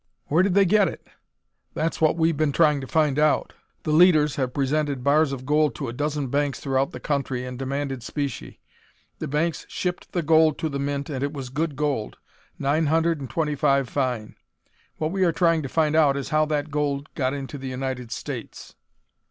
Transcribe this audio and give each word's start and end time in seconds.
"Where 0.29 0.41
did 0.41 0.55
they 0.55 0.65
get 0.65 0.87
it?" 0.87 1.05
"That's 1.75 2.01
what 2.01 2.15
we 2.17 2.29
have 2.29 2.37
been 2.37 2.51
trying 2.51 2.81
to 2.81 2.87
find 2.87 3.19
out. 3.19 3.53
The 3.83 3.91
leaders 3.91 4.35
have 4.35 4.51
presented 4.51 5.03
bars 5.03 5.31
of 5.31 5.45
gold 5.45 5.75
to 5.75 5.89
a 5.89 5.93
dozen 5.93 6.29
banks 6.29 6.59
throughout 6.59 6.89
the 6.89 6.99
country 6.99 7.45
and 7.45 7.59
demanded 7.59 8.01
specie. 8.01 8.61
The 9.19 9.27
banks 9.27 9.63
shipped 9.69 10.11
the 10.13 10.23
gold 10.23 10.57
to 10.57 10.69
the 10.69 10.79
mint 10.79 11.07
and 11.11 11.21
it 11.23 11.33
was 11.33 11.49
good 11.49 11.75
gold, 11.75 12.17
nine 12.57 12.87
hundred 12.87 13.19
and 13.19 13.29
twenty 13.29 13.53
five 13.53 13.87
fine. 13.87 14.35
What 14.97 15.11
we 15.11 15.23
are 15.23 15.31
trying 15.31 15.61
to 15.61 15.69
find 15.69 15.95
out 15.95 16.17
is 16.17 16.29
how 16.29 16.45
that 16.45 16.71
gold 16.71 17.13
got 17.13 17.35
into 17.35 17.59
the 17.59 17.67
United 17.69 18.11
States." 18.11 18.73